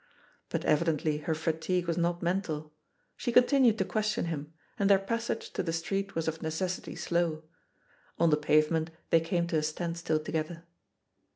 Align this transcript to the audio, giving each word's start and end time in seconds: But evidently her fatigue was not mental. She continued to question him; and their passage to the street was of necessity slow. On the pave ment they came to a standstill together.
But 0.49 0.65
evidently 0.65 1.17
her 1.19 1.35
fatigue 1.35 1.85
was 1.85 1.95
not 1.95 2.23
mental. 2.23 2.73
She 3.15 3.31
continued 3.31 3.77
to 3.77 3.85
question 3.85 4.25
him; 4.25 4.51
and 4.79 4.89
their 4.89 4.97
passage 4.97 5.51
to 5.51 5.61
the 5.61 5.71
street 5.71 6.15
was 6.15 6.27
of 6.27 6.41
necessity 6.41 6.95
slow. 6.95 7.43
On 8.17 8.31
the 8.31 8.35
pave 8.35 8.71
ment 8.71 8.89
they 9.11 9.19
came 9.19 9.45
to 9.49 9.57
a 9.57 9.61
standstill 9.61 10.19
together. 10.21 10.63